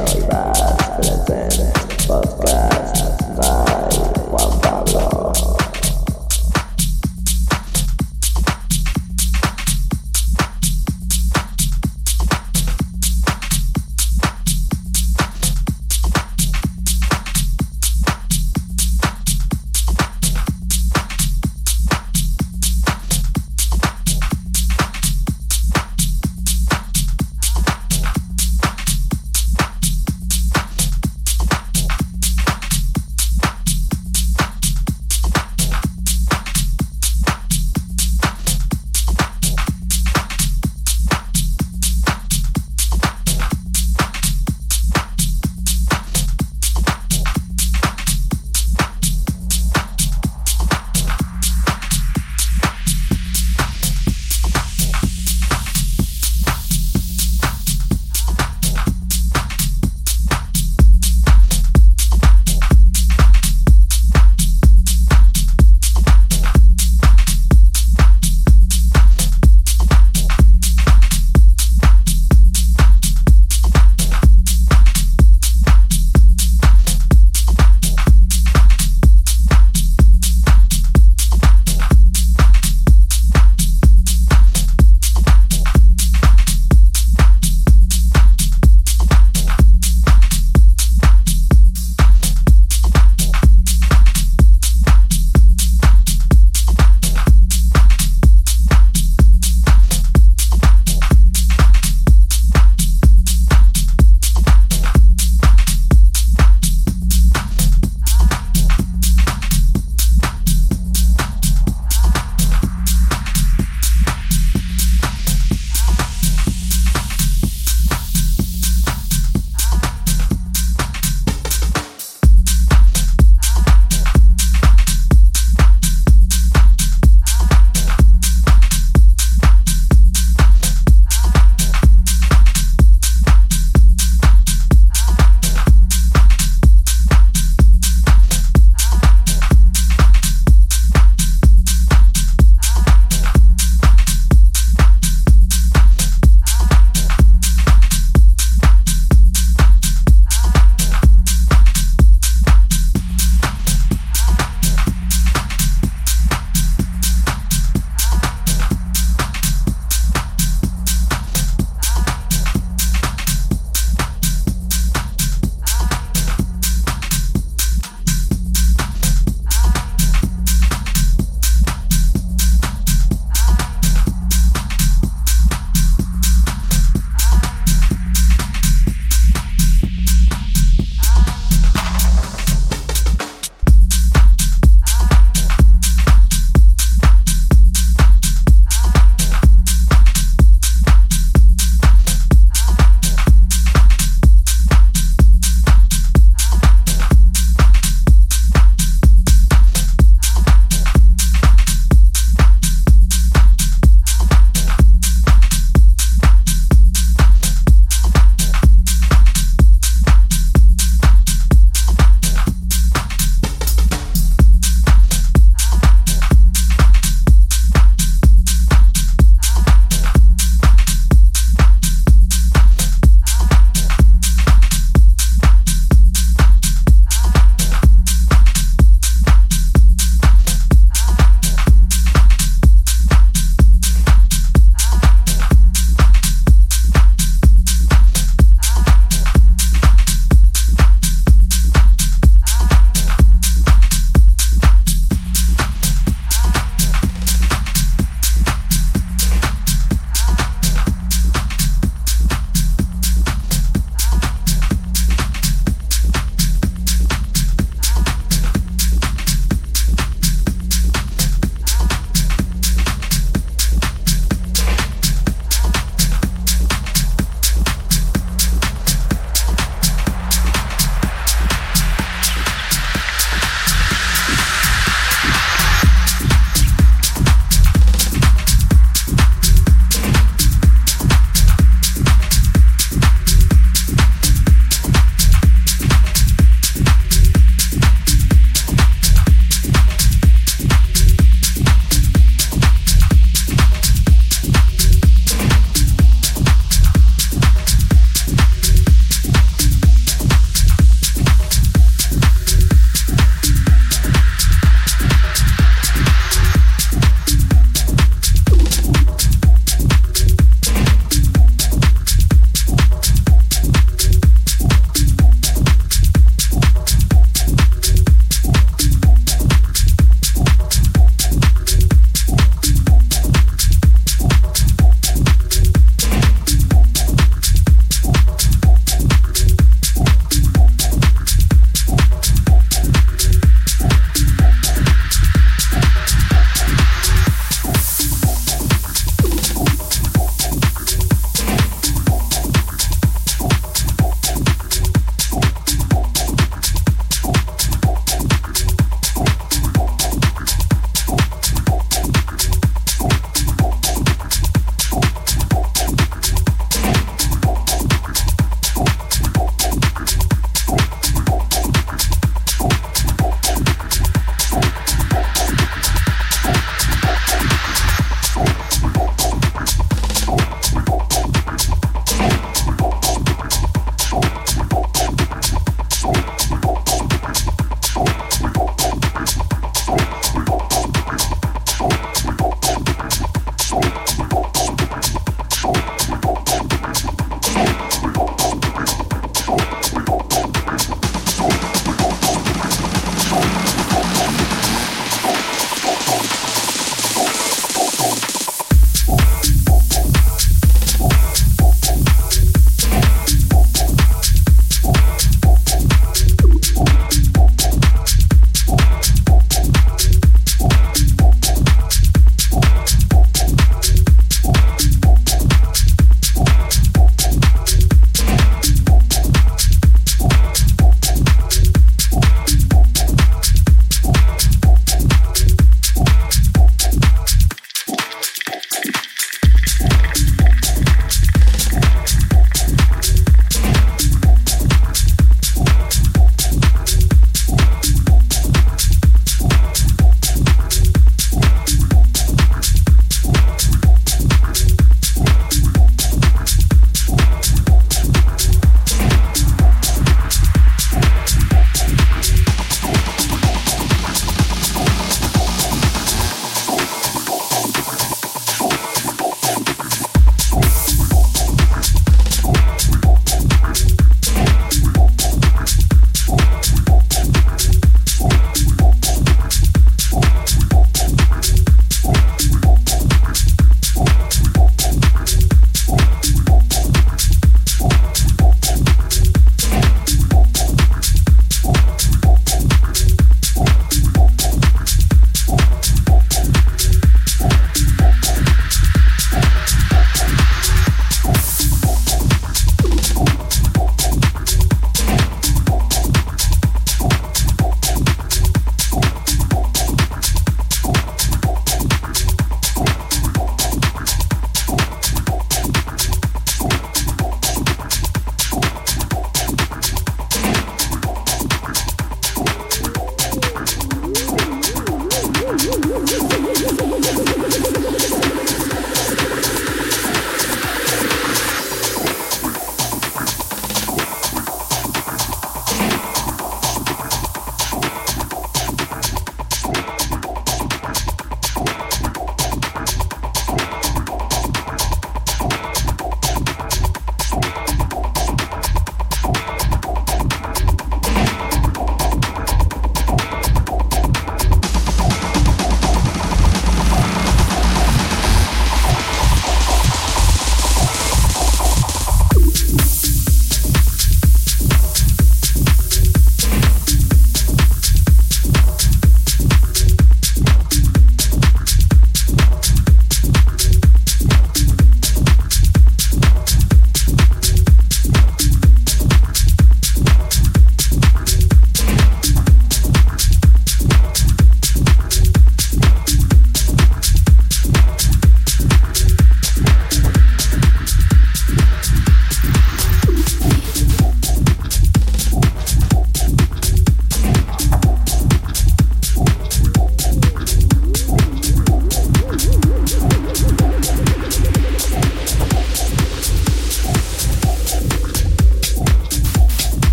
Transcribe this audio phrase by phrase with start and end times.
[0.00, 0.49] Bye.